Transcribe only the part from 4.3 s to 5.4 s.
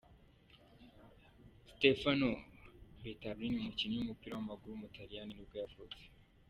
w’amaguru w’umutaliyani